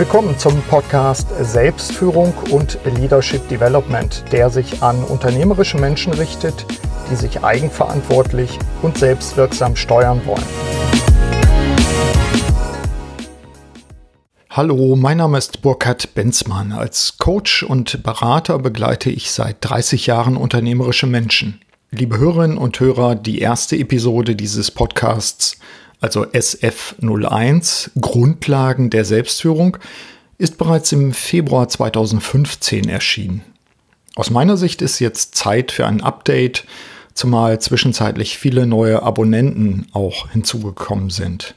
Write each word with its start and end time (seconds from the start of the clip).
Willkommen 0.00 0.38
zum 0.38 0.62
Podcast 0.62 1.28
Selbstführung 1.42 2.32
und 2.50 2.78
Leadership 2.86 3.46
Development, 3.50 4.24
der 4.32 4.48
sich 4.48 4.82
an 4.82 5.04
unternehmerische 5.04 5.76
Menschen 5.76 6.14
richtet, 6.14 6.64
die 7.10 7.16
sich 7.16 7.44
eigenverantwortlich 7.44 8.58
und 8.80 8.96
selbstwirksam 8.96 9.76
steuern 9.76 10.22
wollen. 10.24 10.42
Hallo, 14.48 14.96
mein 14.96 15.18
Name 15.18 15.36
ist 15.36 15.60
Burkhard 15.60 16.14
Benzmann. 16.14 16.72
Als 16.72 17.18
Coach 17.18 17.62
und 17.62 18.02
Berater 18.02 18.58
begleite 18.58 19.10
ich 19.10 19.30
seit 19.30 19.58
30 19.60 20.06
Jahren 20.06 20.38
unternehmerische 20.38 21.08
Menschen. 21.08 21.60
Liebe 21.90 22.16
Hörerinnen 22.16 22.56
und 22.56 22.80
Hörer, 22.80 23.16
die 23.16 23.40
erste 23.40 23.76
Episode 23.76 24.34
dieses 24.34 24.70
Podcasts 24.70 25.58
also 26.00 26.24
SF01, 26.24 27.90
Grundlagen 28.00 28.90
der 28.90 29.04
Selbstführung, 29.04 29.76
ist 30.38 30.56
bereits 30.56 30.90
im 30.92 31.12
Februar 31.12 31.68
2015 31.68 32.88
erschienen. 32.88 33.42
Aus 34.16 34.30
meiner 34.30 34.56
Sicht 34.56 34.82
ist 34.82 34.98
jetzt 34.98 35.34
Zeit 35.34 35.70
für 35.70 35.86
ein 35.86 36.02
Update, 36.02 36.64
zumal 37.14 37.60
zwischenzeitlich 37.60 38.38
viele 38.38 38.66
neue 38.66 39.02
Abonnenten 39.02 39.86
auch 39.92 40.30
hinzugekommen 40.30 41.10
sind. 41.10 41.54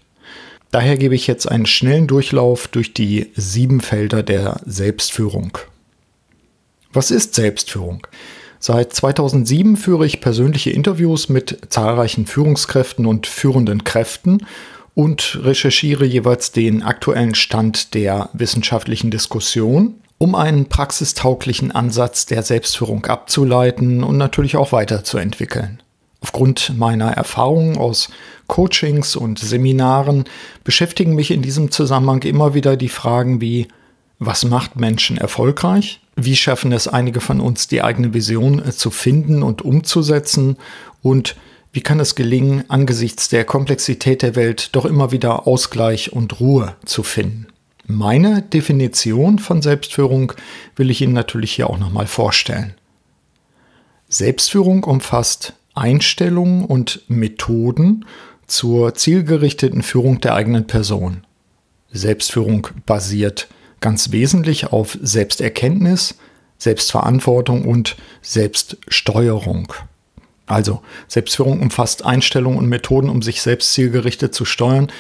Daher 0.72 0.98
gebe 0.98 1.16
ich 1.16 1.28
jetzt 1.28 1.50
einen 1.50 1.66
schnellen 1.66 2.08
Durchlauf 2.08 2.68
durch 2.68 2.94
die 2.94 3.32
sieben 3.36 3.80
Felder 3.80 4.24
der 4.24 4.60
Selbstführung. 4.66 5.58
Was 6.92 7.12
ist 7.12 7.36
Selbstführung? 7.36 8.06
Seit 8.66 8.94
2007 8.94 9.76
führe 9.76 10.06
ich 10.06 10.22
persönliche 10.22 10.70
Interviews 10.70 11.28
mit 11.28 11.58
zahlreichen 11.68 12.26
Führungskräften 12.26 13.06
und 13.06 13.28
führenden 13.28 13.84
Kräften 13.84 14.46
und 14.96 15.38
recherchiere 15.44 16.06
jeweils 16.06 16.54
den 16.54 16.82
aktuellen 16.82 17.36
Stand 17.36 17.94
der 17.94 18.30
wissenschaftlichen 18.32 19.12
Diskussion, 19.12 19.96
um 20.18 20.34
einen 20.34 20.70
praxistauglichen 20.70 21.74
Ansatz 21.74 22.26
der 22.26 22.42
Selbstführung 22.42 23.06
abzuleiten 23.06 24.02
und 24.02 24.16
natürlich 24.16 24.56
auch 24.56 24.72
weiterzuentwickeln. 24.72 25.84
Aufgrund 26.22 26.78
meiner 26.78 27.12
Erfahrungen 27.12 27.78
aus 27.78 28.08
Coachings 28.48 29.18
und 29.18 29.40
Seminaren 29.40 30.24
beschäftigen 30.64 31.16
mich 31.16 31.32
in 31.32 31.42
diesem 31.42 31.70
Zusammenhang 31.70 32.22
immer 32.22 32.54
wieder 32.54 32.78
die 32.78 32.88
Fragen 32.88 33.42
wie, 33.42 33.68
was 34.20 34.46
macht 34.46 34.78
Menschen 34.78 35.18
erfolgreich? 35.18 36.00
Wie 36.16 36.36
schaffen 36.36 36.72
es 36.72 36.88
einige 36.88 37.22
von 37.22 37.40
uns, 37.40 37.68
die 37.68 37.82
eigene 37.82 38.14
Vision 38.14 38.64
äh, 38.64 38.72
zu 38.72 38.92
finden 38.92 39.44
und 39.44 39.62
umzusetzen? 39.62 40.58
Und 41.02 41.36
wie 41.72 41.82
kann 41.82 42.00
es 42.00 42.16
gelingen, 42.16 42.66
angesichts 42.70 43.30
der 43.30 43.46
Komplexität 43.46 44.22
der 44.22 44.36
Welt 44.36 44.76
doch 44.76 44.86
immer 44.86 45.12
wieder 45.12 45.48
Ausgleich 45.48 46.14
und 46.14 46.40
Ruhe 46.40 46.76
zu 46.86 47.02
finden? 47.02 47.48
Meine 47.86 48.44
Definition 48.44 49.40
von 49.40 49.62
Selbstführung 49.62 50.34
will 50.76 50.90
ich 50.90 51.02
Ihnen 51.02 51.14
natürlich 51.14 51.54
hier 51.54 51.70
auch 51.70 51.80
nochmal 51.80 52.08
vorstellen. 52.08 52.76
Selbstführung 54.08 54.84
umfasst 54.84 55.54
Einstellungen 55.74 56.64
und 56.64 57.02
Methoden 57.08 58.06
zur 58.46 58.94
zielgerichteten 58.94 59.82
Führung 59.82 60.22
der 60.22 60.36
eigenen 60.36 60.68
Person. 60.68 61.26
Selbstführung 61.92 62.68
basiert 62.86 63.48
ganz 63.84 64.12
wesentlich 64.12 64.68
auf 64.72 64.98
Selbsterkenntnis, 65.02 66.16
Selbstverantwortung 66.58 67.66
und 67.66 67.98
Selbststeuerung. 68.22 69.74
Also 70.48 70.82
Selbstführung 71.08 71.62
umfasst 71.62 72.06
Einstellungen 72.06 72.58
und 72.58 72.68
Methoden, 72.68 73.10
um 73.10 73.22
sich 73.22 73.42
selbst 73.42 73.74
zielgerichtet 73.74 74.34
zu 74.34 74.46
steuern. 74.46 74.92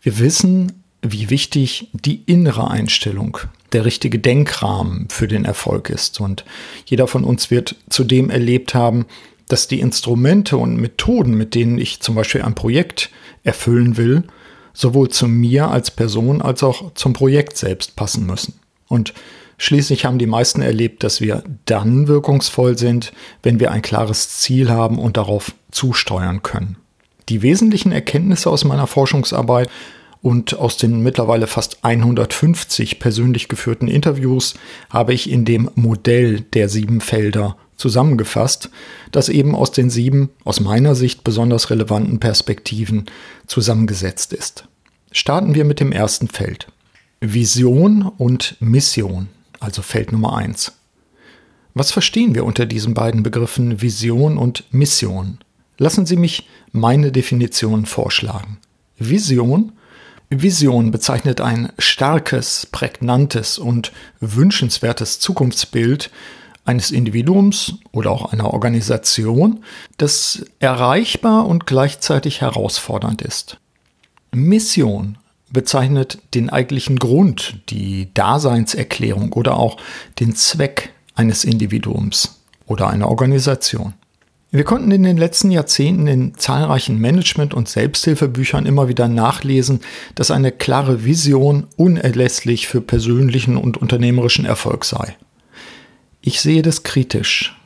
Wir 0.00 0.18
wissen, 0.18 0.82
wie 1.02 1.30
wichtig 1.30 1.88
die 1.92 2.22
innere 2.26 2.68
Einstellung, 2.68 3.38
der 3.72 3.84
richtige 3.84 4.18
Denkrahmen 4.18 5.06
für 5.08 5.28
den 5.28 5.44
Erfolg 5.44 5.88
ist. 5.88 6.20
Und 6.20 6.44
jeder 6.84 7.06
von 7.06 7.22
uns 7.22 7.50
wird 7.50 7.76
zudem 7.90 8.28
erlebt 8.28 8.74
haben, 8.74 9.06
dass 9.48 9.68
die 9.68 9.80
Instrumente 9.80 10.56
und 10.56 10.76
Methoden, 10.76 11.34
mit 11.34 11.54
denen 11.54 11.78
ich 11.78 12.00
zum 12.00 12.16
Beispiel 12.16 12.42
ein 12.42 12.54
Projekt 12.56 13.10
erfüllen 13.44 13.96
will, 13.96 14.24
sowohl 14.74 15.08
zu 15.08 15.28
mir 15.28 15.68
als 15.68 15.90
Person 15.90 16.42
als 16.42 16.62
auch 16.62 16.94
zum 16.94 17.12
Projekt 17.12 17.56
selbst 17.56 17.96
passen 17.96 18.26
müssen. 18.26 18.54
Und 18.88 19.14
schließlich 19.58 20.04
haben 20.04 20.18
die 20.18 20.26
meisten 20.26 20.62
erlebt, 20.62 21.02
dass 21.02 21.20
wir 21.20 21.42
dann 21.64 22.08
wirkungsvoll 22.08 22.78
sind, 22.78 23.12
wenn 23.42 23.60
wir 23.60 23.70
ein 23.70 23.82
klares 23.82 24.38
Ziel 24.38 24.70
haben 24.70 24.98
und 24.98 25.16
darauf 25.16 25.54
zusteuern 25.70 26.42
können. 26.42 26.76
Die 27.28 27.42
wesentlichen 27.42 27.92
Erkenntnisse 27.92 28.50
aus 28.50 28.64
meiner 28.64 28.86
Forschungsarbeit 28.86 29.70
und 30.22 30.58
aus 30.58 30.76
den 30.76 31.02
mittlerweile 31.02 31.46
fast 31.46 31.84
150 31.84 33.00
persönlich 33.00 33.48
geführten 33.48 33.88
Interviews 33.88 34.54
habe 34.90 35.14
ich 35.14 35.30
in 35.30 35.44
dem 35.44 35.70
Modell 35.74 36.40
der 36.40 36.68
sieben 36.68 37.00
Felder 37.00 37.56
zusammengefasst, 37.82 38.70
das 39.10 39.28
eben 39.28 39.54
aus 39.54 39.72
den 39.72 39.90
sieben, 39.90 40.30
aus 40.44 40.60
meiner 40.60 40.94
Sicht 40.94 41.24
besonders 41.24 41.68
relevanten 41.68 42.20
Perspektiven 42.20 43.06
zusammengesetzt 43.46 44.32
ist. 44.32 44.68
Starten 45.10 45.54
wir 45.54 45.64
mit 45.64 45.80
dem 45.80 45.92
ersten 45.92 46.28
Feld. 46.28 46.68
Vision 47.20 48.02
und 48.02 48.56
Mission, 48.60 49.28
also 49.60 49.82
Feld 49.82 50.12
Nummer 50.12 50.36
eins. 50.36 50.72
Was 51.74 51.90
verstehen 51.90 52.34
wir 52.34 52.44
unter 52.44 52.66
diesen 52.66 52.94
beiden 52.94 53.22
Begriffen 53.22 53.82
Vision 53.82 54.38
und 54.38 54.64
Mission? 54.72 55.38
Lassen 55.78 56.06
Sie 56.06 56.16
mich 56.16 56.48
meine 56.70 57.10
Definition 57.10 57.86
vorschlagen. 57.86 58.58
Vision 58.98 59.72
Vision 60.40 60.90
bezeichnet 60.90 61.40
ein 61.40 61.72
starkes, 61.78 62.66
prägnantes 62.70 63.58
und 63.58 63.92
wünschenswertes 64.20 65.20
Zukunftsbild 65.20 66.10
eines 66.64 66.90
Individuums 66.90 67.74
oder 67.90 68.10
auch 68.10 68.32
einer 68.32 68.52
Organisation, 68.52 69.64
das 69.98 70.44
erreichbar 70.60 71.46
und 71.46 71.66
gleichzeitig 71.66 72.40
herausfordernd 72.40 73.22
ist. 73.22 73.58
Mission 74.32 75.18
bezeichnet 75.50 76.18
den 76.34 76.50
eigentlichen 76.50 76.98
Grund, 76.98 77.60
die 77.68 78.08
Daseinserklärung 78.14 79.32
oder 79.32 79.56
auch 79.56 79.76
den 80.18 80.34
Zweck 80.34 80.92
eines 81.14 81.44
Individuums 81.44 82.40
oder 82.66 82.88
einer 82.88 83.08
Organisation. 83.08 83.94
Wir 84.50 84.64
konnten 84.64 84.90
in 84.90 85.02
den 85.02 85.16
letzten 85.16 85.50
Jahrzehnten 85.50 86.06
in 86.06 86.34
zahlreichen 86.36 86.98
Management- 86.98 87.54
und 87.54 87.70
Selbsthilfebüchern 87.70 88.66
immer 88.66 88.86
wieder 88.86 89.08
nachlesen, 89.08 89.80
dass 90.14 90.30
eine 90.30 90.52
klare 90.52 91.04
Vision 91.04 91.66
unerlässlich 91.76 92.68
für 92.68 92.82
persönlichen 92.82 93.56
und 93.56 93.78
unternehmerischen 93.78 94.44
Erfolg 94.44 94.84
sei. 94.84 95.16
Ich 96.24 96.40
sehe 96.40 96.62
das 96.62 96.84
kritisch. 96.84 97.56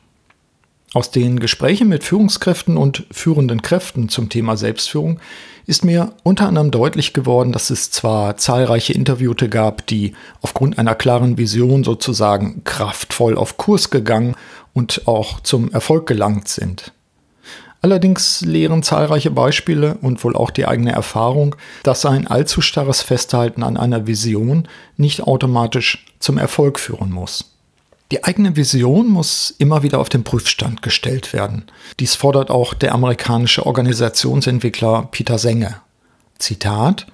Aus 0.95 1.11
den 1.11 1.41
Gesprächen 1.41 1.89
mit 1.89 2.05
Führungskräften 2.05 2.79
und 2.79 3.05
führenden 3.11 3.61
Kräften 3.61 4.09
zum 4.09 4.31
Thema 4.31 4.57
Selbstführung 4.57 5.21
ist 5.67 5.85
mir 5.85 6.15
unter 6.23 6.49
anderem 6.49 6.71
deutlich 6.71 7.13
geworden, 7.13 7.53
dass 7.53 7.69
es 7.69 7.91
zwar 7.91 8.39
zahlreiche 8.39 8.95
Interviewte 8.95 9.51
gab, 9.51 9.87
die 9.87 10.15
aufgrund 10.41 10.79
einer 10.79 10.95
klaren 10.95 11.37
Vision 11.37 11.85
sozusagen 11.85 12.65
kraftvoll 12.65 13.37
auf 13.37 13.59
Kurs 13.59 13.91
gegangen 13.91 14.35
und 14.73 15.07
auch 15.07 15.41
zum 15.41 15.71
Erfolg 15.71 16.07
gelangt 16.07 16.49
sind. 16.49 16.93
Allerdings 17.83 18.41
lehren 18.41 18.83
zahlreiche 18.83 19.31
Beispiele 19.31 19.99
und 20.01 20.25
wohl 20.25 20.35
auch 20.35 20.51
die 20.51 20.67
eigene 20.67 20.93
Erfahrung, 20.93 21.57
dass 21.83 22.07
ein 22.07 22.27
allzu 22.27 22.63
starres 22.63 23.03
Festhalten 23.03 23.63
an 23.63 23.77
einer 23.77 24.07
Vision 24.07 24.67
nicht 24.97 25.25
automatisch 25.25 26.07
zum 26.21 26.39
Erfolg 26.39 26.81
führen 26.81 27.11
muss. 27.11 27.56
Die 28.13 28.23
eigene 28.23 28.55
Vision 28.55 29.09
muss 29.09 29.53
immer 29.59 29.83
wieder 29.83 29.99
auf 29.99 30.09
den 30.09 30.23
Prüfstand 30.23 30.81
gestellt 30.81 31.33
werden. 31.33 31.65
Dies 31.99 32.15
fordert 32.15 32.51
auch 32.51 32.73
der 32.73 32.95
amerikanische 32.95 33.67
Organisationsentwickler 33.67 35.09
Peter 35.11 35.39
Senge. 35.39 35.77
Zitat 36.39 37.07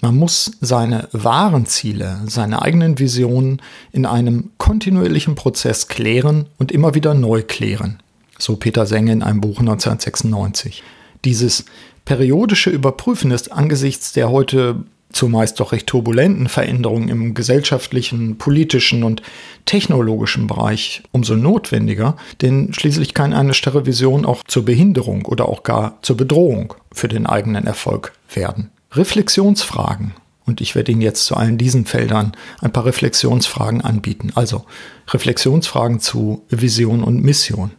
Man 0.00 0.16
muss 0.16 0.52
seine 0.62 1.08
wahren 1.12 1.66
Ziele, 1.66 2.22
seine 2.26 2.62
eigenen 2.62 2.98
Visionen 2.98 3.60
in 3.92 4.06
einem 4.06 4.50
kontinuierlichen 4.56 5.34
Prozess 5.34 5.88
klären 5.88 6.46
und 6.58 6.72
immer 6.72 6.94
wieder 6.94 7.12
neu 7.12 7.42
klären. 7.42 8.00
So 8.38 8.56
Peter 8.56 8.86
Senge 8.86 9.12
in 9.12 9.22
einem 9.22 9.42
Buch 9.42 9.60
1996. 9.60 10.82
Dieses 11.26 11.66
periodische 12.06 12.70
Überprüfen 12.70 13.30
ist 13.30 13.52
angesichts 13.52 14.12
der 14.12 14.30
heute 14.30 14.82
zumeist 15.12 15.60
doch 15.60 15.72
recht 15.72 15.86
turbulenten 15.86 16.48
Veränderungen 16.48 17.08
im 17.08 17.34
gesellschaftlichen, 17.34 18.38
politischen 18.38 19.04
und 19.04 19.22
technologischen 19.64 20.46
Bereich 20.46 21.02
umso 21.12 21.34
notwendiger, 21.34 22.16
denn 22.40 22.72
schließlich 22.72 23.14
kann 23.14 23.32
eine 23.32 23.54
starre 23.54 23.86
Vision 23.86 24.24
auch 24.24 24.42
zur 24.44 24.64
Behinderung 24.64 25.24
oder 25.26 25.48
auch 25.48 25.62
gar 25.62 25.98
zur 26.02 26.16
Bedrohung 26.16 26.74
für 26.92 27.08
den 27.08 27.26
eigenen 27.26 27.66
Erfolg 27.66 28.12
werden. 28.34 28.70
Reflexionsfragen. 28.92 30.14
Und 30.44 30.60
ich 30.60 30.74
werde 30.74 30.92
Ihnen 30.92 31.02
jetzt 31.02 31.26
zu 31.26 31.36
allen 31.36 31.56
diesen 31.56 31.86
Feldern 31.86 32.32
ein 32.60 32.72
paar 32.72 32.84
Reflexionsfragen 32.84 33.80
anbieten. 33.80 34.32
Also 34.34 34.64
Reflexionsfragen 35.08 36.00
zu 36.00 36.44
Vision 36.48 37.04
und 37.04 37.22
Mission. 37.22 37.70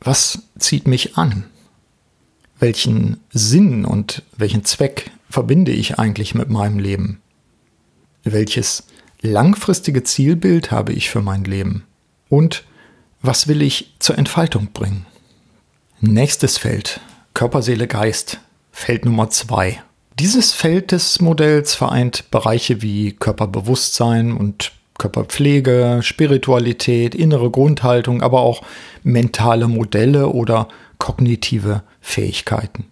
Was 0.00 0.42
zieht 0.58 0.86
mich 0.86 1.16
an? 1.16 1.44
Welchen 2.58 3.20
Sinn 3.30 3.84
und 3.84 4.22
welchen 4.36 4.64
Zweck 4.64 5.10
verbinde 5.34 5.72
ich 5.72 5.98
eigentlich 5.98 6.36
mit 6.36 6.48
meinem 6.48 6.78
Leben? 6.78 7.20
Welches 8.22 8.86
langfristige 9.20 10.04
Zielbild 10.04 10.70
habe 10.70 10.92
ich 10.92 11.10
für 11.10 11.22
mein 11.22 11.42
Leben? 11.42 11.82
Und 12.28 12.62
was 13.20 13.48
will 13.48 13.60
ich 13.60 13.94
zur 13.98 14.16
Entfaltung 14.16 14.68
bringen? 14.72 15.06
Nächstes 16.00 16.56
Feld, 16.56 17.00
Körper, 17.34 17.62
Seele, 17.62 17.88
Geist, 17.88 18.38
Feld 18.70 19.04
Nummer 19.04 19.28
zwei. 19.28 19.82
Dieses 20.20 20.52
Feld 20.52 20.92
des 20.92 21.20
Modells 21.20 21.74
vereint 21.74 22.30
Bereiche 22.30 22.80
wie 22.80 23.12
Körperbewusstsein 23.12 24.32
und 24.32 24.70
Körperpflege, 24.98 25.98
Spiritualität, 26.02 27.16
innere 27.16 27.50
Grundhaltung, 27.50 28.22
aber 28.22 28.42
auch 28.42 28.62
mentale 29.02 29.66
Modelle 29.66 30.28
oder 30.28 30.68
kognitive 30.98 31.82
Fähigkeiten. 32.00 32.86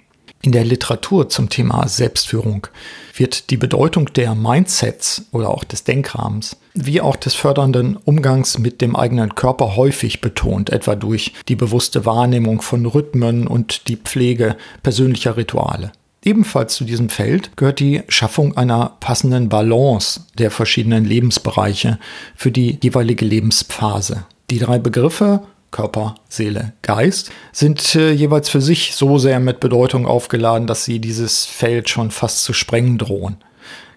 In 0.45 0.51
der 0.51 0.65
Literatur 0.65 1.29
zum 1.29 1.49
Thema 1.49 1.87
Selbstführung 1.87 2.67
wird 3.15 3.51
die 3.51 3.57
Bedeutung 3.57 4.13
der 4.13 4.35
Mindsets 4.35 5.27
oder 5.31 5.51
auch 5.51 5.63
des 5.63 5.85
Denkrahmens 5.85 6.57
wie 6.75 7.01
auch 7.01 7.17
des 7.17 7.35
fördernden 7.35 7.97
Umgangs 7.97 8.59
mit 8.59 8.81
dem 8.81 8.97
eigenen 8.97 9.35
Körper 9.35 9.77
häufig 9.77 10.21
betont, 10.21 10.71
etwa 10.71 10.95
durch 10.95 11.33
die 11.49 11.57
bewusste 11.57 12.07
Wahrnehmung 12.07 12.63
von 12.63 12.87
Rhythmen 12.87 13.47
und 13.47 13.89
die 13.89 13.97
Pflege 13.97 14.57
persönlicher 14.83 15.37
Rituale. 15.37 15.93
Ebenfalls 16.25 16.75
zu 16.75 16.85
diesem 16.85 17.09
Feld 17.09 17.57
gehört 17.57 17.81
die 17.81 18.03
Schaffung 18.09 18.57
einer 18.57 18.97
passenden 19.01 19.49
Balance 19.49 20.21
der 20.39 20.51
verschiedenen 20.51 21.05
Lebensbereiche 21.05 21.99
für 22.37 22.53
die 22.53 22.79
jeweilige 22.83 23.25
Lebensphase. 23.25 24.25
Die 24.51 24.59
drei 24.59 24.79
Begriffe 24.79 25.43
Körper, 25.73 26.15
Seele, 26.29 26.75
Geist, 26.83 27.33
sind 27.51 27.97
äh, 27.97 28.13
jeweils 28.13 28.49
für 28.49 28.61
sich 28.61 28.95
so 28.95 29.19
sehr 29.19 29.41
mit 29.41 29.59
Bedeutung 29.59 30.07
aufgeladen, 30.07 30.69
dass 30.69 30.85
sie 30.85 31.01
dieses 31.01 31.45
Feld 31.45 31.89
schon 31.89 32.13
fast 32.13 32.45
zu 32.45 32.53
sprengen 32.53 32.99
drohen. 32.99 33.39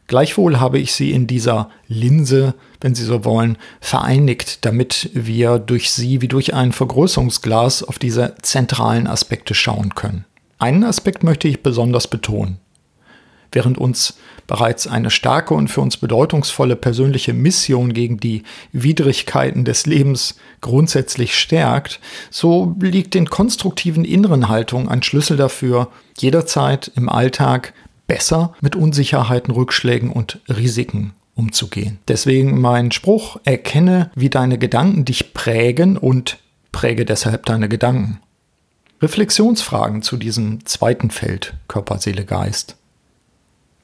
Gleichwohl 0.07 0.59
habe 0.59 0.79
ich 0.79 0.93
sie 0.93 1.11
in 1.11 1.27
dieser 1.27 1.69
Linse, 1.87 2.53
wenn 2.79 2.93
Sie 2.93 3.03
so 3.03 3.25
wollen, 3.25 3.57
vereinigt, 3.81 4.63
damit 4.63 5.09
wir 5.13 5.57
durch 5.57 5.89
sie 5.89 6.21
wie 6.21 6.27
durch 6.27 6.53
ein 6.53 6.71
Vergrößerungsglas 6.71 7.83
auf 7.83 7.97
diese 7.97 8.35
zentralen 8.41 9.07
Aspekte 9.07 9.55
schauen 9.55 9.95
können. 9.95 10.25
Einen 10.59 10.83
Aspekt 10.83 11.23
möchte 11.23 11.47
ich 11.47 11.63
besonders 11.63 12.07
betonen. 12.07 12.59
Während 13.55 13.77
uns 13.77 14.17
bereits 14.47 14.85
eine 14.85 15.09
starke 15.09 15.53
und 15.53 15.69
für 15.69 15.79
uns 15.79 15.95
bedeutungsvolle 15.95 16.75
persönliche 16.75 17.31
Mission 17.31 17.93
gegen 17.93 18.17
die 18.17 18.43
Widrigkeiten 18.73 19.63
des 19.63 19.85
Lebens 19.85 20.35
grundsätzlich 20.59 21.39
stärkt, 21.39 22.01
so 22.29 22.75
liegt 22.81 23.13
den 23.13 23.29
konstruktiven 23.29 24.03
inneren 24.03 24.49
Haltungen 24.49 24.89
ein 24.89 25.03
Schlüssel 25.03 25.37
dafür, 25.37 25.87
jederzeit 26.17 26.91
im 26.97 27.07
Alltag 27.07 27.73
besser 28.07 28.53
mit 28.59 28.75
Unsicherheiten, 28.75 29.53
Rückschlägen 29.53 30.11
und 30.11 30.41
Risiken 30.49 31.13
umzugehen. 31.33 31.99
Deswegen 32.09 32.59
mein 32.59 32.91
Spruch, 32.91 33.37
erkenne, 33.45 34.11
wie 34.15 34.29
deine 34.29 34.57
Gedanken 34.57 35.05
dich 35.05 35.33
prägen 35.33 35.95
und 35.95 36.39
präge 36.73 37.05
deshalb 37.05 37.45
deine 37.45 37.69
Gedanken. 37.69 38.19
Reflexionsfragen 39.01 40.01
zu 40.01 40.17
diesem 40.17 40.65
zweiten 40.65 41.09
Feld 41.09 41.53
Körper, 41.69 41.99
Seele, 41.99 42.25
Geist. 42.25 42.75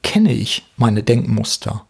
Kenne 0.02 0.32
ich 0.32 0.64
meine 0.76 1.02
Denkmuster? 1.02 1.86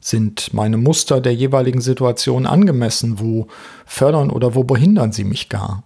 Sind 0.00 0.54
meine 0.54 0.78
Muster 0.78 1.20
der 1.20 1.34
jeweiligen 1.34 1.80
Situation 1.80 2.46
angemessen? 2.46 3.20
Wo 3.20 3.48
fördern 3.84 4.30
oder 4.30 4.54
wo 4.54 4.64
behindern 4.64 5.12
sie 5.12 5.24
mich 5.24 5.48
gar? 5.48 5.82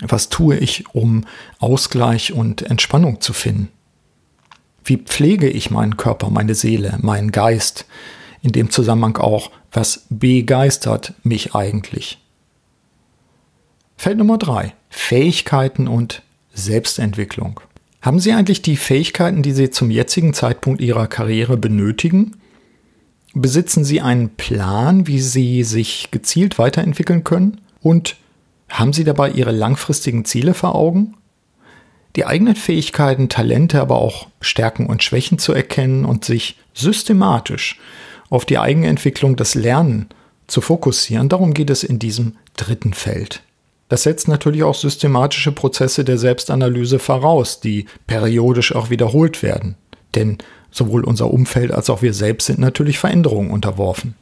Was 0.00 0.28
tue 0.28 0.56
ich, 0.56 0.84
um 0.94 1.24
Ausgleich 1.58 2.32
und 2.32 2.62
Entspannung 2.62 3.20
zu 3.20 3.32
finden? 3.32 3.68
Wie 4.84 4.98
pflege 4.98 5.48
ich 5.48 5.70
meinen 5.70 5.96
Körper, 5.96 6.30
meine 6.30 6.54
Seele, 6.54 6.98
meinen 7.00 7.32
Geist? 7.32 7.86
In 8.42 8.52
dem 8.52 8.70
Zusammenhang 8.70 9.16
auch, 9.16 9.50
was 9.72 10.06
begeistert 10.10 11.14
mich 11.22 11.54
eigentlich? 11.54 12.18
Feld 13.96 14.18
Nummer 14.18 14.38
drei: 14.38 14.74
Fähigkeiten 14.90 15.88
und 15.88 16.22
Selbstentwicklung. 16.52 17.60
Haben 18.06 18.20
Sie 18.20 18.32
eigentlich 18.32 18.62
die 18.62 18.76
Fähigkeiten, 18.76 19.42
die 19.42 19.50
Sie 19.50 19.70
zum 19.70 19.90
jetzigen 19.90 20.32
Zeitpunkt 20.32 20.80
Ihrer 20.80 21.08
Karriere 21.08 21.56
benötigen? 21.56 22.36
Besitzen 23.34 23.84
Sie 23.84 24.00
einen 24.00 24.28
Plan, 24.36 25.08
wie 25.08 25.18
Sie 25.18 25.64
sich 25.64 26.12
gezielt 26.12 26.56
weiterentwickeln 26.56 27.24
können? 27.24 27.60
Und 27.82 28.14
haben 28.68 28.92
Sie 28.92 29.02
dabei 29.02 29.30
Ihre 29.32 29.50
langfristigen 29.50 30.24
Ziele 30.24 30.54
vor 30.54 30.76
Augen? 30.76 31.14
Die 32.14 32.24
eigenen 32.24 32.54
Fähigkeiten, 32.54 33.28
Talente, 33.28 33.80
aber 33.80 33.96
auch 33.96 34.28
Stärken 34.40 34.86
und 34.86 35.02
Schwächen 35.02 35.40
zu 35.40 35.52
erkennen 35.52 36.04
und 36.04 36.24
sich 36.24 36.58
systematisch 36.74 37.80
auf 38.30 38.44
die 38.44 38.58
Eigenentwicklung, 38.58 39.34
das 39.34 39.56
Lernen 39.56 40.10
zu 40.46 40.60
fokussieren, 40.60 41.28
darum 41.28 41.54
geht 41.54 41.70
es 41.70 41.82
in 41.82 41.98
diesem 41.98 42.36
dritten 42.56 42.94
Feld. 42.94 43.42
Das 43.88 44.02
setzt 44.02 44.26
natürlich 44.26 44.64
auch 44.64 44.74
systematische 44.74 45.52
Prozesse 45.52 46.04
der 46.04 46.18
Selbstanalyse 46.18 46.98
voraus, 46.98 47.60
die 47.60 47.86
periodisch 48.06 48.74
auch 48.74 48.90
wiederholt 48.90 49.42
werden. 49.42 49.76
Denn 50.14 50.38
sowohl 50.70 51.04
unser 51.04 51.30
Umfeld 51.30 51.70
als 51.70 51.88
auch 51.88 52.02
wir 52.02 52.12
selbst 52.12 52.46
sind 52.46 52.58
natürlich 52.58 52.98
Veränderungen 52.98 53.50
unterworfen. 53.50 54.14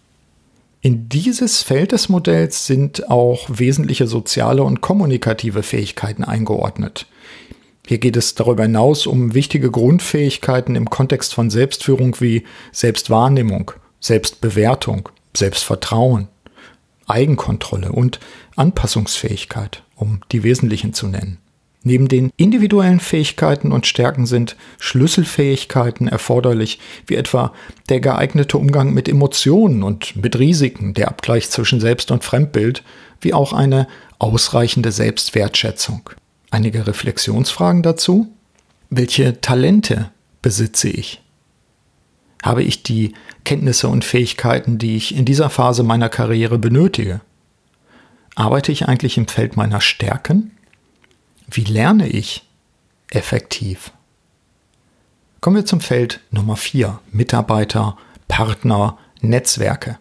In 0.82 1.08
dieses 1.08 1.62
Feld 1.62 1.92
des 1.92 2.10
Modells 2.10 2.66
sind 2.66 3.10
auch 3.10 3.48
wesentliche 3.48 4.06
soziale 4.06 4.62
und 4.62 4.82
kommunikative 4.82 5.62
Fähigkeiten 5.62 6.24
eingeordnet. 6.24 7.06
Hier 7.86 7.96
geht 7.96 8.16
es 8.16 8.34
darüber 8.34 8.64
hinaus 8.64 9.06
um 9.06 9.32
wichtige 9.32 9.70
Grundfähigkeiten 9.70 10.76
im 10.76 10.90
Kontext 10.90 11.32
von 11.32 11.48
Selbstführung 11.48 12.20
wie 12.20 12.44
Selbstwahrnehmung, 12.72 13.72
Selbstbewertung, 14.00 15.08
Selbstvertrauen, 15.34 16.28
Eigenkontrolle 17.06 17.92
und 17.92 18.20
Anpassungsfähigkeit, 18.56 19.82
um 19.94 20.20
die 20.32 20.42
wesentlichen 20.42 20.94
zu 20.94 21.08
nennen. 21.08 21.38
Neben 21.86 22.08
den 22.08 22.32
individuellen 22.38 22.98
Fähigkeiten 22.98 23.70
und 23.70 23.86
Stärken 23.86 24.24
sind 24.24 24.56
Schlüsselfähigkeiten 24.78 26.08
erforderlich, 26.08 26.80
wie 27.06 27.14
etwa 27.14 27.52
der 27.90 28.00
geeignete 28.00 28.56
Umgang 28.56 28.94
mit 28.94 29.06
Emotionen 29.06 29.82
und 29.82 30.16
mit 30.16 30.38
Risiken, 30.38 30.94
der 30.94 31.08
Abgleich 31.08 31.50
zwischen 31.50 31.80
Selbst- 31.80 32.10
und 32.10 32.24
Fremdbild, 32.24 32.82
wie 33.20 33.34
auch 33.34 33.52
eine 33.52 33.86
ausreichende 34.18 34.92
Selbstwertschätzung. 34.92 36.08
Einige 36.50 36.86
Reflexionsfragen 36.86 37.82
dazu. 37.82 38.28
Welche 38.88 39.42
Talente 39.42 40.10
besitze 40.40 40.88
ich? 40.88 41.23
Habe 42.44 42.62
ich 42.62 42.82
die 42.82 43.14
Kenntnisse 43.44 43.88
und 43.88 44.04
Fähigkeiten, 44.04 44.76
die 44.76 44.96
ich 44.96 45.16
in 45.16 45.24
dieser 45.24 45.48
Phase 45.48 45.82
meiner 45.82 46.10
Karriere 46.10 46.58
benötige? 46.58 47.22
Arbeite 48.34 48.70
ich 48.70 48.86
eigentlich 48.86 49.16
im 49.16 49.28
Feld 49.28 49.56
meiner 49.56 49.80
Stärken? 49.80 50.50
Wie 51.50 51.64
lerne 51.64 52.06
ich 52.06 52.46
effektiv? 53.08 53.92
Kommen 55.40 55.56
wir 55.56 55.64
zum 55.64 55.80
Feld 55.80 56.20
Nummer 56.30 56.56
4, 56.56 57.00
Mitarbeiter, 57.12 57.96
Partner, 58.28 58.98
Netzwerke. 59.22 59.98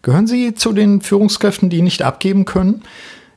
Gehören 0.00 0.26
Sie 0.26 0.54
zu 0.54 0.72
den 0.72 1.02
Führungskräften, 1.02 1.68
die 1.68 1.82
nicht 1.82 2.00
abgeben 2.00 2.46
können? 2.46 2.82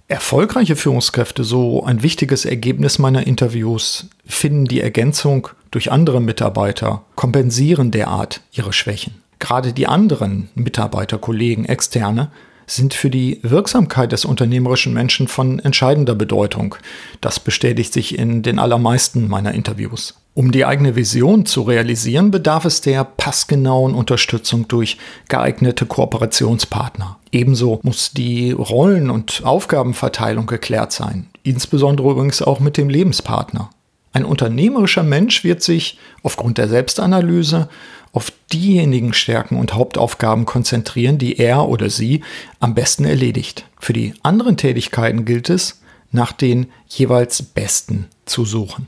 Erfolgreiche 0.08 0.78
Führungskräfte, 0.78 1.44
so 1.44 1.84
ein 1.84 2.02
wichtiges 2.02 2.46
Ergebnis 2.46 2.98
meiner 2.98 3.28
Interviews, 3.28 4.08
finden 4.26 4.66
die 4.66 4.80
Ergänzung 4.80 5.50
durch 5.72 5.92
andere 5.92 6.22
Mitarbeiter, 6.22 7.02
kompensieren 7.16 7.92
derart 7.92 8.42
ihre 8.52 8.74
Schwächen. 8.74 9.16
Gerade 9.40 9.74
die 9.74 9.88
anderen 9.88 10.50
Mitarbeiter, 10.54 11.18
Kollegen, 11.18 11.66
Externe 11.66 12.30
sind 12.68 12.94
für 12.94 13.10
die 13.10 13.40
Wirksamkeit 13.42 14.12
des 14.12 14.24
unternehmerischen 14.24 14.94
Menschen 14.94 15.28
von 15.28 15.60
entscheidender 15.60 16.16
Bedeutung. 16.16 16.76
Das 17.20 17.40
bestätigt 17.40 17.92
sich 17.92 18.18
in 18.18 18.44
den 18.44 18.60
allermeisten 18.60 19.28
meiner 19.28 19.54
Interviews. 19.54 20.16
Um 20.34 20.54
die 20.54 20.64
eigene 20.64 20.96
Vision 20.96 21.46
zu 21.46 21.64
realisieren, 21.64 22.32
bedarf 22.32 22.64
es 22.64 22.80
der 22.80 23.04
passgenauen 23.04 23.94
Unterstützung 23.94 24.68
durch 24.70 24.98
geeignete 25.28 25.86
Kooperationspartner. 25.86 27.18
Ebenso 27.34 27.82
muss 27.84 28.12
die 28.12 28.52
Rollen- 28.52 29.10
und 29.10 29.42
Aufgabenverteilung 29.44 30.46
geklärt 30.46 30.94
sein, 30.94 31.28
insbesondere 31.44 32.12
übrigens 32.12 32.42
auch 32.42 32.62
mit 32.62 32.78
dem 32.78 32.90
Lebenspartner. 32.90 33.70
Ein 34.14 34.26
unternehmerischer 34.26 35.04
Mensch 35.04 35.44
wird 35.44 35.64
sich 35.64 35.98
aufgrund 36.22 36.58
der 36.58 36.68
Selbstanalyse 36.68 37.70
auf 38.12 38.32
diejenigen 38.52 39.14
Stärken 39.14 39.58
und 39.58 39.74
Hauptaufgaben 39.74 40.46
konzentrieren, 40.46 41.18
die 41.18 41.40
er 41.40 41.68
oder 41.68 41.90
sie 41.90 42.22
am 42.60 42.76
besten 42.76 43.06
erledigt. 43.06 43.66
Für 43.80 43.94
die 43.94 44.14
anderen 44.22 44.58
Tätigkeiten 44.58 45.24
gilt 45.24 45.50
es, 45.50 45.82
nach 46.12 46.34
den 46.34 46.68
jeweils 46.90 47.42
besten 47.42 48.08
zu 48.26 48.44
suchen. 48.44 48.88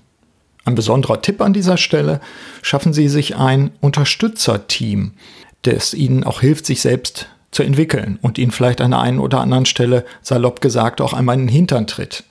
Ein 0.66 0.76
besonderer 0.76 1.22
Tipp 1.22 1.42
an 1.42 1.54
dieser 1.54 1.78
Stelle, 1.78 2.22
schaffen 2.62 2.94
Sie 2.94 3.08
sich 3.08 3.36
ein 3.36 3.72
Unterstützerteam, 3.82 5.14
das 5.62 5.94
Ihnen 5.94 6.24
auch 6.24 6.42
hilft, 6.42 6.66
sich 6.66 6.82
selbst 6.82 7.28
zu 7.52 7.64
entwickeln 7.64 8.18
und 8.22 8.38
Ihnen 8.38 8.52
vielleicht 8.52 8.82
an 8.82 8.92
der 8.92 9.02
einen 9.02 9.20
oder 9.20 9.40
anderen 9.40 9.66
Stelle, 9.66 10.06
salopp 10.22 10.62
gesagt, 10.62 11.02
auch 11.02 11.14
einmal 11.14 11.36
in 11.36 11.48
den 11.48 11.50
Hintern 11.50 11.88
tritt. 11.88 12.24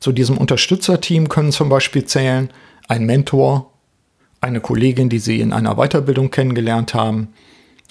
Zu 0.00 0.12
diesem 0.12 0.38
Unterstützerteam 0.38 1.28
können 1.28 1.52
zum 1.52 1.68
Beispiel 1.68 2.04
zählen 2.04 2.50
ein 2.88 3.06
Mentor, 3.06 3.72
eine 4.40 4.60
Kollegin, 4.60 5.08
die 5.08 5.18
Sie 5.18 5.40
in 5.40 5.52
einer 5.52 5.76
Weiterbildung 5.76 6.30
kennengelernt 6.30 6.94
haben, 6.94 7.28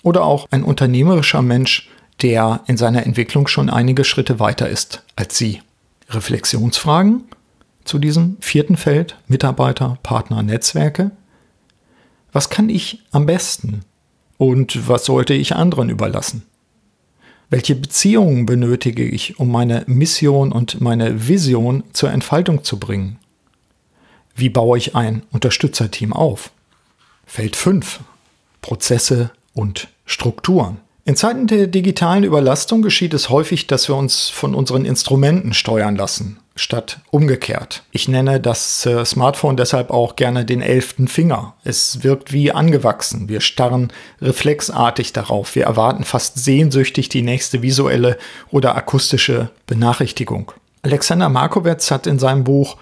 oder 0.04 0.24
auch 0.24 0.48
ein 0.52 0.64
unternehmerischer 0.64 1.42
Mensch, 1.42 1.90
der 2.22 2.62
in 2.68 2.78
seiner 2.78 3.06
Entwicklung 3.06 3.48
schon 3.48 3.70
einige 3.70 4.04
Schritte 4.04 4.40
weiter 4.40 4.70
ist 4.70 5.04
als 5.16 5.38
Sie. 5.38 5.62
Reflexionsfragen 6.10 7.24
zu 7.84 8.00
diesem 8.00 8.38
vierten 8.40 8.78
Feld, 8.78 9.18
Mitarbeiter, 9.28 9.98
Partner, 10.04 10.44
Netzwerke. 10.44 11.12
Was 12.32 12.50
kann 12.50 12.70
ich 12.70 13.00
am 13.12 13.26
besten 13.26 13.82
und 14.38 14.88
was 14.88 15.06
sollte 15.06 15.34
ich 15.34 15.56
anderen 15.56 15.90
überlassen? 15.90 16.44
Welche 17.56 17.76
Beziehungen 17.76 18.46
benötige 18.46 19.06
ich, 19.06 19.40
um 19.40 19.50
meine 19.50 19.86
Mission 19.88 20.52
und 20.52 20.82
meine 20.82 21.30
Vision 21.30 21.86
zur 21.94 22.12
Entfaltung 22.12 22.66
zu 22.66 22.78
bringen? 22.78 23.18
Wie 24.36 24.50
baue 24.50 24.78
ich 24.78 24.94
ein 24.94 25.24
Unterstützerteam 25.32 26.12
auf? 26.12 26.52
Feld 27.26 27.56
5. 27.56 28.02
Prozesse 28.60 29.32
und 29.54 29.88
Strukturen. 30.06 30.80
In 31.08 31.16
Zeiten 31.16 31.46
der 31.46 31.68
digitalen 31.68 32.24
Überlastung 32.24 32.82
geschieht 32.82 33.14
es 33.14 33.30
häufig, 33.30 33.68
dass 33.68 33.88
wir 33.88 33.96
uns 33.96 34.30
von 34.30 34.56
unseren 34.56 34.86
Instrumenten 34.86 35.54
steuern 35.54 35.96
lassen, 35.96 36.40
statt 36.56 37.00
umgekehrt. 37.12 37.84
Ich 37.92 38.08
nenne 38.08 38.40
das 38.40 38.88
äh, 38.88 39.06
Smartphone 39.06 39.56
deshalb 39.56 39.92
auch 39.92 40.16
gerne 40.16 40.46
den 40.46 40.64
elften 40.64 41.08
Finger. 41.08 41.54
Es 41.64 42.04
wirkt 42.04 42.34
wie 42.34 42.52
angewachsen. 42.52 43.30
Wir 43.30 43.42
starren 43.42 43.94
reflexartig 44.20 45.14
darauf. 45.14 45.54
Wir 45.54 45.66
erwarten 45.66 46.06
fast 46.06 46.44
sehnsüchtig 46.44 47.08
die 47.08 47.22
nächste 47.22 47.62
visuelle 47.62 48.18
oder 48.50 48.76
akustische 48.76 49.52
Benachrichtigung. 49.68 50.54
Alexander 50.82 51.30
Markowitz 51.30 51.92
hat 51.92 52.08
in 52.08 52.18
seinem 52.18 52.44
Buch 52.44 52.78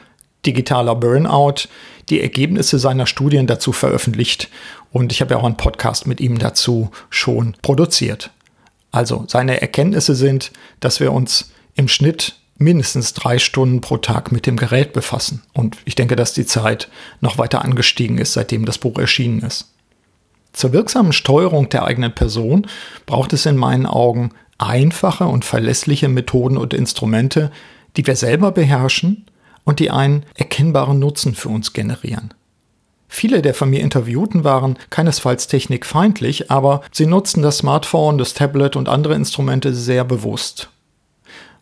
Digitaler 0.45 0.95
Burnout 0.95 1.67
die 2.09 2.21
Ergebnisse 2.21 2.79
seiner 2.79 3.07
Studien 3.07 3.47
dazu 3.47 3.71
veröffentlicht 3.71 4.49
und 4.91 5.11
ich 5.11 5.21
habe 5.21 5.33
ja 5.33 5.39
auch 5.39 5.45
einen 5.45 5.57
Podcast 5.57 6.05
mit 6.05 6.19
ihm 6.19 6.37
dazu 6.37 6.91
schon 7.09 7.55
produziert. 7.61 8.31
Also 8.91 9.25
seine 9.27 9.61
Erkenntnisse 9.61 10.15
sind, 10.15 10.51
dass 10.79 10.99
wir 10.99 11.11
uns 11.11 11.51
im 11.75 11.87
Schnitt 11.87 12.35
mindestens 12.57 13.13
drei 13.13 13.39
Stunden 13.39 13.81
pro 13.81 13.97
Tag 13.97 14.31
mit 14.31 14.45
dem 14.45 14.57
Gerät 14.57 14.93
befassen. 14.93 15.41
Und 15.53 15.77
ich 15.85 15.95
denke, 15.95 16.15
dass 16.15 16.33
die 16.33 16.45
Zeit 16.45 16.89
noch 17.19 17.37
weiter 17.37 17.63
angestiegen 17.63 18.19
ist, 18.19 18.33
seitdem 18.33 18.65
das 18.65 18.77
Buch 18.77 18.99
erschienen 18.99 19.41
ist. 19.41 19.73
Zur 20.53 20.71
wirksamen 20.71 21.13
Steuerung 21.13 21.69
der 21.69 21.83
eigenen 21.83 22.13
Person 22.13 22.67
braucht 23.07 23.33
es 23.33 23.47
in 23.47 23.57
meinen 23.57 23.87
Augen 23.87 24.29
einfache 24.59 25.25
und 25.25 25.45
verlässliche 25.45 26.09
Methoden 26.09 26.57
und 26.57 26.75
Instrumente, 26.75 27.51
die 27.97 28.05
wir 28.05 28.15
selber 28.15 28.51
beherrschen 28.51 29.25
und 29.63 29.79
die 29.79 29.91
einen 29.91 30.25
erkennbaren 30.35 30.99
Nutzen 30.99 31.35
für 31.35 31.49
uns 31.49 31.73
generieren. 31.73 32.33
Viele 33.07 33.43
der 33.43 33.53
von 33.53 33.69
mir 33.69 33.81
Interviewten 33.81 34.43
waren 34.43 34.77
keinesfalls 34.89 35.47
technikfeindlich, 35.47 36.49
aber 36.49 36.81
sie 36.91 37.05
nutzten 37.05 37.43
das 37.43 37.59
Smartphone, 37.59 38.17
das 38.17 38.33
Tablet 38.33 38.75
und 38.75 38.89
andere 38.89 39.13
Instrumente 39.13 39.73
sehr 39.73 40.03
bewusst. 40.03 40.69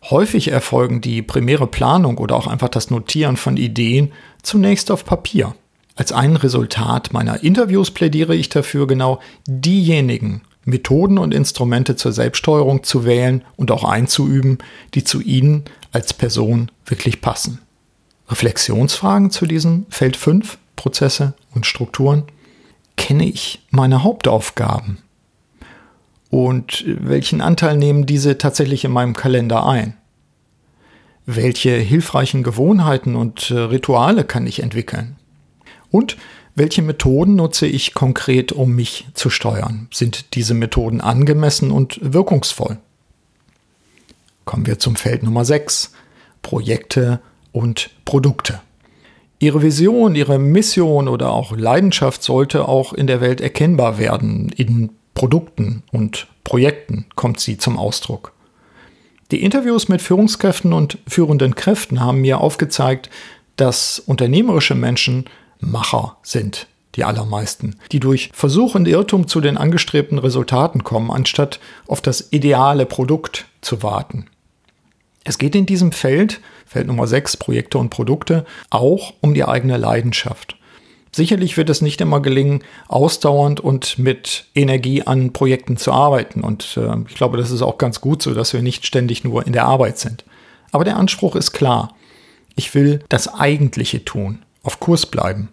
Häufig 0.08 0.48
erfolgen 0.48 1.00
die 1.00 1.20
primäre 1.20 1.66
Planung 1.66 2.18
oder 2.18 2.36
auch 2.36 2.46
einfach 2.46 2.70
das 2.70 2.90
Notieren 2.90 3.36
von 3.36 3.56
Ideen 3.56 4.12
zunächst 4.42 4.90
auf 4.90 5.04
Papier. 5.04 5.54
Als 5.94 6.10
ein 6.10 6.36
Resultat 6.36 7.12
meiner 7.12 7.42
Interviews 7.42 7.90
plädiere 7.90 8.34
ich 8.34 8.48
dafür, 8.48 8.86
genau 8.86 9.20
diejenigen 9.46 10.40
Methoden 10.64 11.18
und 11.18 11.34
Instrumente 11.34 11.96
zur 11.96 12.12
Selbststeuerung 12.12 12.82
zu 12.82 13.04
wählen 13.04 13.44
und 13.56 13.70
auch 13.70 13.84
einzuüben, 13.84 14.58
die 14.94 15.04
zu 15.04 15.20
Ihnen 15.20 15.64
als 15.92 16.14
Person 16.14 16.70
wirklich 16.86 17.20
passen. 17.20 17.60
Reflexionsfragen 18.28 19.30
zu 19.30 19.46
diesem 19.46 19.86
Feld 19.88 20.16
5, 20.16 20.58
Prozesse 20.76 21.34
und 21.54 21.66
Strukturen. 21.66 22.24
Kenne 22.96 23.24
ich 23.24 23.62
meine 23.70 24.02
Hauptaufgaben? 24.02 24.98
Und 26.30 26.84
welchen 26.86 27.40
Anteil 27.40 27.76
nehmen 27.76 28.06
diese 28.06 28.38
tatsächlich 28.38 28.84
in 28.84 28.92
meinem 28.92 29.14
Kalender 29.14 29.66
ein? 29.66 29.96
Welche 31.26 31.76
hilfreichen 31.76 32.42
Gewohnheiten 32.42 33.14
und 33.16 33.50
äh, 33.50 33.58
Rituale 33.58 34.24
kann 34.24 34.46
ich 34.46 34.62
entwickeln? 34.62 35.16
Und 35.90 36.16
welche 36.54 36.82
Methoden 36.82 37.36
nutze 37.36 37.66
ich 37.66 37.94
konkret, 37.94 38.52
um 38.52 38.72
mich 38.72 39.06
zu 39.14 39.30
steuern? 39.30 39.88
Sind 39.92 40.34
diese 40.34 40.54
Methoden 40.54 41.00
angemessen 41.00 41.70
und 41.70 41.98
wirkungsvoll? 42.02 42.78
Kommen 44.44 44.66
wir 44.66 44.78
zum 44.78 44.96
Feld 44.96 45.22
Nummer 45.22 45.44
6. 45.44 45.92
Projekte 46.42 47.20
und 47.52 47.90
Produkte. 48.04 48.60
Ihre 49.38 49.62
Vision, 49.62 50.14
ihre 50.14 50.38
Mission 50.38 51.08
oder 51.08 51.32
auch 51.32 51.56
Leidenschaft 51.56 52.22
sollte 52.22 52.68
auch 52.68 52.92
in 52.92 53.06
der 53.06 53.20
Welt 53.20 53.40
erkennbar 53.40 53.98
werden. 53.98 54.50
In 54.56 54.90
Produkten 55.14 55.82
und 55.90 56.28
Projekten 56.44 57.06
kommt 57.16 57.40
sie 57.40 57.58
zum 57.58 57.78
Ausdruck. 57.78 58.32
Die 59.32 59.42
Interviews 59.42 59.88
mit 59.88 60.02
Führungskräften 60.02 60.72
und 60.72 60.98
führenden 61.06 61.54
Kräften 61.54 62.00
haben 62.00 62.20
mir 62.20 62.40
aufgezeigt, 62.40 63.10
dass 63.56 63.98
unternehmerische 63.98 64.74
Menschen 64.74 65.24
Macher 65.58 66.18
sind, 66.22 66.66
die 66.96 67.04
allermeisten, 67.04 67.76
die 67.92 68.00
durch 68.00 68.30
Versuch 68.32 68.74
und 68.74 68.86
Irrtum 68.86 69.28
zu 69.28 69.40
den 69.40 69.56
angestrebten 69.56 70.18
Resultaten 70.18 70.84
kommen, 70.84 71.10
anstatt 71.10 71.60
auf 71.86 72.00
das 72.00 72.32
ideale 72.32 72.84
Produkt 72.84 73.46
zu 73.60 73.82
warten. 73.82 74.26
Es 75.24 75.38
geht 75.38 75.54
in 75.54 75.66
diesem 75.66 75.92
Feld, 75.92 76.40
Feld 76.66 76.86
Nummer 76.86 77.06
6, 77.06 77.36
Projekte 77.36 77.78
und 77.78 77.90
Produkte, 77.90 78.44
auch 78.70 79.14
um 79.20 79.34
die 79.34 79.44
eigene 79.44 79.76
Leidenschaft. 79.76 80.56
Sicherlich 81.14 81.58
wird 81.58 81.68
es 81.68 81.82
nicht 81.82 82.00
immer 82.00 82.20
gelingen, 82.20 82.64
ausdauernd 82.88 83.60
und 83.60 83.98
mit 83.98 84.46
Energie 84.54 85.02
an 85.02 85.34
Projekten 85.34 85.76
zu 85.76 85.92
arbeiten. 85.92 86.42
Und 86.42 86.78
äh, 86.78 86.96
ich 87.06 87.14
glaube, 87.14 87.36
das 87.36 87.50
ist 87.50 87.60
auch 87.60 87.76
ganz 87.76 88.00
gut 88.00 88.22
so, 88.22 88.32
dass 88.32 88.54
wir 88.54 88.62
nicht 88.62 88.86
ständig 88.86 89.22
nur 89.22 89.46
in 89.46 89.52
der 89.52 89.66
Arbeit 89.66 89.98
sind. 89.98 90.24
Aber 90.70 90.84
der 90.84 90.96
Anspruch 90.96 91.36
ist 91.36 91.52
klar. 91.52 91.94
Ich 92.56 92.74
will 92.74 93.04
das 93.10 93.32
Eigentliche 93.32 94.04
tun, 94.04 94.42
auf 94.62 94.80
Kurs 94.80 95.04
bleiben. 95.04 95.50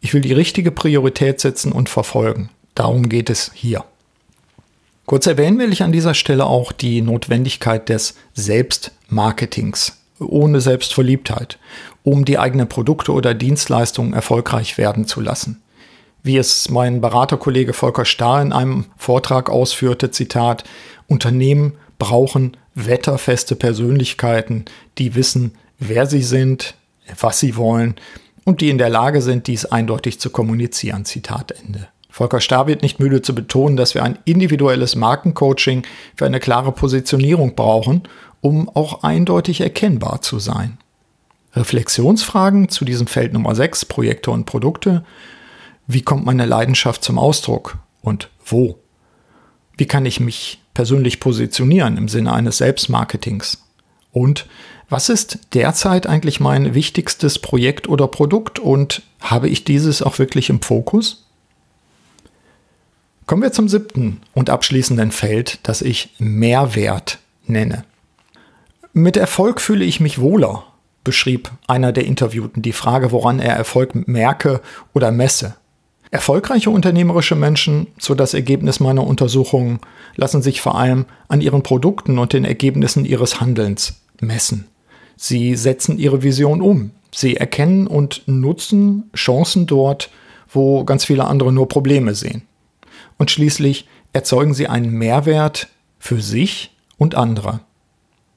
Ich 0.00 0.12
will 0.12 0.20
die 0.20 0.32
richtige 0.32 0.70
Priorität 0.70 1.40
setzen 1.40 1.72
und 1.72 1.88
verfolgen. 1.88 2.50
Darum 2.74 3.08
geht 3.08 3.30
es 3.30 3.50
hier. 3.54 3.84
Kurz 5.12 5.26
erwähnen 5.26 5.58
will 5.58 5.74
ich 5.74 5.82
an 5.82 5.92
dieser 5.92 6.14
Stelle 6.14 6.46
auch 6.46 6.72
die 6.72 7.02
Notwendigkeit 7.02 7.90
des 7.90 8.14
Selbstmarketings 8.32 9.98
ohne 10.18 10.62
Selbstverliebtheit, 10.62 11.58
um 12.02 12.24
die 12.24 12.38
eigenen 12.38 12.66
Produkte 12.66 13.12
oder 13.12 13.34
Dienstleistungen 13.34 14.14
erfolgreich 14.14 14.78
werden 14.78 15.06
zu 15.06 15.20
lassen. 15.20 15.60
Wie 16.22 16.38
es 16.38 16.70
mein 16.70 17.02
Beraterkollege 17.02 17.74
Volker 17.74 18.06
Stahl 18.06 18.40
in 18.40 18.54
einem 18.54 18.86
Vortrag 18.96 19.50
ausführte, 19.50 20.10
Zitat, 20.10 20.64
Unternehmen 21.08 21.74
brauchen 21.98 22.56
wetterfeste 22.74 23.54
Persönlichkeiten, 23.54 24.64
die 24.96 25.14
wissen, 25.14 25.56
wer 25.78 26.06
sie 26.06 26.22
sind, 26.22 26.74
was 27.20 27.38
sie 27.38 27.56
wollen 27.56 27.96
und 28.46 28.62
die 28.62 28.70
in 28.70 28.78
der 28.78 28.88
Lage 28.88 29.20
sind, 29.20 29.46
dies 29.46 29.66
eindeutig 29.66 30.20
zu 30.20 30.30
kommunizieren. 30.30 31.04
Zitat 31.04 31.52
Ende. 31.52 31.88
Volker 32.12 32.42
Starr 32.42 32.66
wird 32.66 32.82
nicht 32.82 33.00
müde 33.00 33.22
zu 33.22 33.34
betonen, 33.34 33.78
dass 33.78 33.94
wir 33.94 34.04
ein 34.04 34.18
individuelles 34.26 34.96
Markencoaching 34.96 35.84
für 36.14 36.26
eine 36.26 36.40
klare 36.40 36.70
Positionierung 36.70 37.54
brauchen, 37.54 38.02
um 38.42 38.68
auch 38.68 39.02
eindeutig 39.02 39.62
erkennbar 39.62 40.20
zu 40.20 40.38
sein. 40.38 40.76
Reflexionsfragen 41.54 42.68
zu 42.68 42.84
diesem 42.84 43.06
Feld 43.06 43.32
Nummer 43.32 43.54
6, 43.54 43.86
Projekte 43.86 44.30
und 44.30 44.44
Produkte. 44.44 45.04
Wie 45.86 46.02
kommt 46.02 46.26
meine 46.26 46.44
Leidenschaft 46.44 47.02
zum 47.02 47.18
Ausdruck 47.18 47.78
und 48.02 48.28
wo? 48.44 48.78
Wie 49.78 49.86
kann 49.86 50.04
ich 50.04 50.20
mich 50.20 50.60
persönlich 50.74 51.18
positionieren 51.18 51.96
im 51.96 52.08
Sinne 52.08 52.34
eines 52.34 52.58
Selbstmarketings? 52.58 53.64
Und 54.10 54.46
was 54.90 55.08
ist 55.08 55.38
derzeit 55.54 56.06
eigentlich 56.06 56.40
mein 56.40 56.74
wichtigstes 56.74 57.38
Projekt 57.38 57.88
oder 57.88 58.06
Produkt 58.06 58.58
und 58.58 59.00
habe 59.18 59.48
ich 59.48 59.64
dieses 59.64 60.02
auch 60.02 60.18
wirklich 60.18 60.50
im 60.50 60.60
Fokus? 60.60 61.21
Kommen 63.26 63.42
wir 63.42 63.52
zum 63.52 63.68
siebten 63.68 64.20
und 64.34 64.50
abschließenden 64.50 65.12
Feld, 65.12 65.60
das 65.62 65.80
ich 65.80 66.14
Mehrwert 66.18 67.18
nenne. 67.46 67.84
Mit 68.92 69.16
Erfolg 69.16 69.60
fühle 69.60 69.84
ich 69.84 70.00
mich 70.00 70.20
wohler, 70.20 70.64
beschrieb 71.04 71.50
einer 71.66 71.92
der 71.92 72.04
Interviewten 72.04 72.62
die 72.62 72.72
Frage, 72.72 73.12
woran 73.12 73.38
er 73.38 73.54
Erfolg 73.54 74.06
merke 74.08 74.60
oder 74.92 75.12
messe. 75.12 75.54
Erfolgreiche 76.10 76.68
unternehmerische 76.68 77.36
Menschen, 77.36 77.86
so 77.98 78.14
das 78.14 78.34
Ergebnis 78.34 78.80
meiner 78.80 79.06
Untersuchungen, 79.06 79.78
lassen 80.16 80.42
sich 80.42 80.60
vor 80.60 80.76
allem 80.76 81.06
an 81.28 81.40
ihren 81.40 81.62
Produkten 81.62 82.18
und 82.18 82.34
den 82.34 82.44
Ergebnissen 82.44 83.06
ihres 83.06 83.40
Handelns 83.40 84.02
messen. 84.20 84.66
Sie 85.16 85.54
setzen 85.54 85.98
ihre 85.98 86.22
Vision 86.22 86.60
um. 86.60 86.90
Sie 87.14 87.36
erkennen 87.36 87.86
und 87.86 88.24
nutzen 88.26 89.10
Chancen 89.14 89.66
dort, 89.66 90.10
wo 90.48 90.84
ganz 90.84 91.04
viele 91.04 91.24
andere 91.24 91.52
nur 91.52 91.68
Probleme 91.68 92.14
sehen 92.14 92.42
und 93.22 93.30
schließlich 93.30 93.86
erzeugen 94.12 94.52
sie 94.52 94.66
einen 94.66 94.90
Mehrwert 94.90 95.68
für 96.00 96.20
sich 96.20 96.72
und 96.98 97.14
andere. 97.14 97.60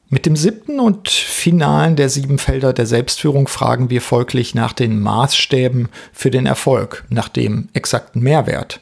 Mit 0.10 0.28
dem 0.28 0.36
siebten 0.36 0.80
und 0.80 1.10
finalen 1.10 1.96
der 1.96 2.08
sieben 2.08 2.38
Felder 2.38 2.72
der 2.72 2.86
Selbstführung 2.86 3.48
fragen 3.48 3.90
wir 3.90 4.00
folglich 4.00 4.54
nach 4.54 4.74
den 4.74 5.00
Maßstäben 5.00 5.90
für 6.14 6.30
den 6.30 6.46
Erfolg, 6.46 7.04
nach 7.10 7.30
dem 7.30 7.70
exakten 7.74 8.22
Mehrwert. 8.22 8.80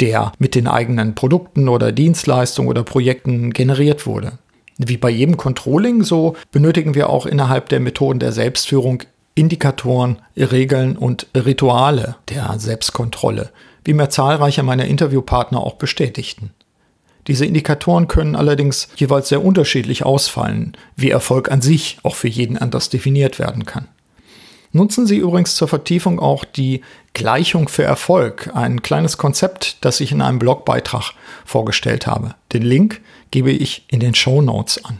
der 0.00 0.32
mit 0.38 0.54
den 0.54 0.66
eigenen 0.66 1.14
Produkten 1.14 1.68
oder 1.68 1.92
Dienstleistungen 1.92 2.70
oder 2.70 2.82
Projekten 2.82 3.52
generiert 3.52 4.06
wurde. 4.06 4.38
Wie 4.78 4.96
bei 4.96 5.10
jedem 5.10 5.36
Controlling, 5.36 6.02
so 6.02 6.36
benötigen 6.52 6.94
wir 6.94 7.10
auch 7.10 7.26
innerhalb 7.26 7.68
der 7.68 7.80
Methoden 7.80 8.18
der 8.18 8.32
Selbstführung 8.32 9.02
Indikatoren, 9.34 10.22
Regeln 10.36 10.96
und 10.96 11.26
Rituale 11.34 12.16
der 12.28 12.54
Selbstkontrolle, 12.58 13.50
wie 13.84 13.92
mir 13.92 14.08
zahlreiche 14.08 14.62
meiner 14.62 14.84
Interviewpartner 14.84 15.60
auch 15.60 15.74
bestätigten. 15.74 16.50
Diese 17.26 17.46
Indikatoren 17.46 18.06
können 18.06 18.36
allerdings 18.36 18.88
jeweils 18.96 19.30
sehr 19.30 19.44
unterschiedlich 19.44 20.04
ausfallen, 20.04 20.76
wie 20.94 21.10
Erfolg 21.10 21.50
an 21.50 21.62
sich 21.62 21.98
auch 22.02 22.14
für 22.14 22.28
jeden 22.28 22.58
anders 22.58 22.90
definiert 22.90 23.38
werden 23.38 23.64
kann. 23.64 23.88
Nutzen 24.72 25.06
Sie 25.06 25.18
übrigens 25.18 25.54
zur 25.54 25.68
Vertiefung 25.68 26.18
auch 26.18 26.44
die 26.44 26.82
Gleichung 27.12 27.68
für 27.68 27.84
Erfolg, 27.84 28.50
ein 28.54 28.82
kleines 28.82 29.18
Konzept, 29.18 29.78
das 29.82 30.00
ich 30.00 30.10
in 30.10 30.20
einem 30.20 30.40
Blogbeitrag 30.40 31.12
vorgestellt 31.44 32.06
habe. 32.06 32.34
Den 32.52 32.62
Link 32.62 33.00
gebe 33.30 33.52
ich 33.52 33.84
in 33.88 34.00
den 34.00 34.14
Show 34.14 34.42
Notes 34.42 34.84
an. 34.84 34.98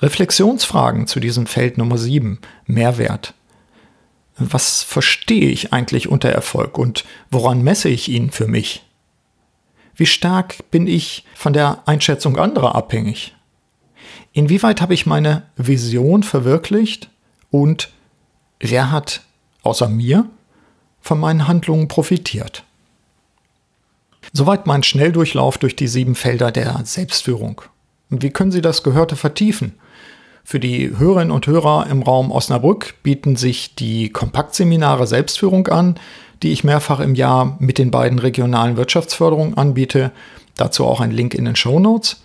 Reflexionsfragen 0.00 1.06
zu 1.06 1.20
diesem 1.20 1.46
Feld 1.46 1.78
Nummer 1.78 1.98
7, 1.98 2.38
Mehrwert. 2.66 3.34
Was 4.36 4.82
verstehe 4.82 5.48
ich 5.48 5.72
eigentlich 5.72 6.08
unter 6.08 6.28
Erfolg 6.28 6.76
und 6.78 7.04
woran 7.30 7.62
messe 7.62 7.88
ich 7.88 8.08
ihn 8.08 8.30
für 8.30 8.48
mich? 8.48 8.84
Wie 9.94 10.06
stark 10.06 10.70
bin 10.70 10.88
ich 10.88 11.24
von 11.34 11.52
der 11.52 11.82
Einschätzung 11.86 12.36
anderer 12.36 12.74
abhängig? 12.74 13.34
Inwieweit 14.32 14.80
habe 14.80 14.94
ich 14.94 15.06
meine 15.06 15.42
Vision 15.56 16.24
verwirklicht 16.24 17.08
und 17.50 17.92
wer 18.58 18.90
hat 18.90 19.22
außer 19.62 19.88
mir 19.88 20.28
von 21.00 21.20
meinen 21.20 21.46
Handlungen 21.46 21.86
profitiert? 21.86 22.64
Soweit 24.32 24.66
mein 24.66 24.82
Schnelldurchlauf 24.82 25.58
durch 25.58 25.76
die 25.76 25.86
sieben 25.86 26.16
Felder 26.16 26.50
der 26.50 26.80
Selbstführung. 26.84 27.62
Wie 28.10 28.30
können 28.30 28.52
Sie 28.52 28.62
das 28.62 28.82
Gehörte 28.82 29.16
vertiefen? 29.16 29.74
Für 30.44 30.60
die 30.60 30.96
Hörerinnen 30.98 31.30
und 31.30 31.46
Hörer 31.46 31.86
im 31.90 32.02
Raum 32.02 32.30
Osnabrück 32.30 32.94
bieten 33.02 33.34
sich 33.34 33.74
die 33.74 34.10
Kompaktseminare 34.10 35.06
Selbstführung 35.06 35.68
an, 35.68 35.98
die 36.42 36.52
ich 36.52 36.64
mehrfach 36.64 37.00
im 37.00 37.14
Jahr 37.14 37.56
mit 37.60 37.78
den 37.78 37.90
beiden 37.90 38.18
regionalen 38.18 38.76
Wirtschaftsförderungen 38.76 39.56
anbiete. 39.56 40.12
Dazu 40.56 40.84
auch 40.84 41.00
ein 41.00 41.10
Link 41.10 41.34
in 41.34 41.46
den 41.46 41.56
Show 41.56 41.80
Notes. 41.80 42.22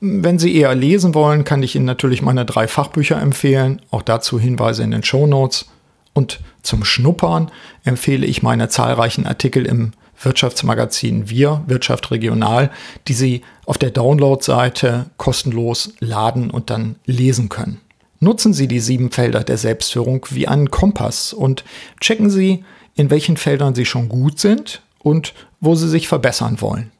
Wenn 0.00 0.38
Sie 0.38 0.56
eher 0.56 0.74
lesen 0.74 1.14
wollen, 1.14 1.44
kann 1.44 1.62
ich 1.62 1.76
Ihnen 1.76 1.84
natürlich 1.84 2.22
meine 2.22 2.46
drei 2.46 2.66
Fachbücher 2.66 3.20
empfehlen. 3.20 3.82
Auch 3.90 4.02
dazu 4.02 4.40
Hinweise 4.40 4.82
in 4.82 4.92
den 4.92 5.02
Show 5.02 5.26
Notes. 5.26 5.66
Und 6.14 6.40
zum 6.62 6.84
Schnuppern 6.84 7.50
empfehle 7.84 8.26
ich 8.26 8.42
meine 8.42 8.70
zahlreichen 8.70 9.26
Artikel 9.26 9.66
im 9.66 9.92
Wirtschaftsmagazin 10.22 11.28
Wir, 11.30 11.62
Wirtschaft 11.66 12.10
Regional, 12.10 12.70
die 13.08 13.12
Sie 13.12 13.42
auf 13.66 13.78
der 13.78 13.90
Download-Seite 13.90 15.06
kostenlos 15.16 15.94
laden 16.00 16.50
und 16.50 16.70
dann 16.70 16.96
lesen 17.06 17.48
können. 17.48 17.80
Nutzen 18.20 18.52
Sie 18.52 18.68
die 18.68 18.80
sieben 18.80 19.10
Felder 19.10 19.44
der 19.44 19.56
Selbstführung 19.56 20.26
wie 20.30 20.46
einen 20.46 20.70
Kompass 20.70 21.32
und 21.32 21.64
checken 22.00 22.28
Sie, 22.28 22.64
in 22.94 23.10
welchen 23.10 23.38
Feldern 23.38 23.74
Sie 23.74 23.86
schon 23.86 24.08
gut 24.08 24.38
sind 24.38 24.82
und 24.98 25.32
wo 25.60 25.74
Sie 25.74 25.88
sich 25.88 26.06
verbessern 26.06 26.60
wollen. 26.60 26.90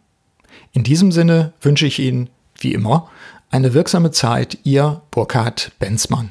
In 0.73 0.83
diesem 0.83 1.13
Sinne 1.13 1.53
wünsche 1.61 1.87
ich 1.87 1.99
Ihnen, 1.99 2.31
wie 2.59 2.73
immer, 2.73 3.11
eine 3.51 3.75
wirksame 3.75 4.13
Zeit, 4.13 4.59
Ihr 4.65 5.03
Burkhard 5.11 5.73
Benzmann. 5.79 6.31